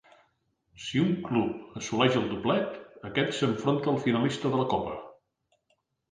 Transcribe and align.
Si 0.83 1.01
un 1.01 1.09
club 1.25 1.75
assoleix 1.81 2.17
el 2.21 2.25
doblet, 2.31 2.79
aquest 3.09 3.37
s'enfronta 3.41 3.91
al 3.93 3.99
finalista 4.07 4.51
de 4.55 4.63
la 4.63 4.67
copa. 4.73 4.97